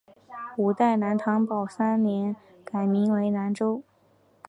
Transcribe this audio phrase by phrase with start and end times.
[0.57, 3.83] 五代南唐保大三年改名南州。